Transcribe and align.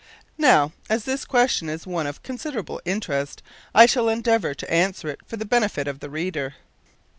Now, 0.39 0.71
as 0.89 1.03
this 1.03 1.25
question 1.25 1.69
is 1.69 1.85
one 1.85 2.07
of 2.07 2.23
considerable 2.23 2.81
interest, 2.85 3.43
I 3.75 3.85
shall 3.85 4.09
endeavour 4.09 4.55
to 4.55 4.73
answer 4.73 5.09
it 5.09 5.19
for 5.27 5.37
the 5.37 5.45
benefit 5.45 5.87
of 5.87 5.99
the 5.99 6.09
reader. 6.09 6.55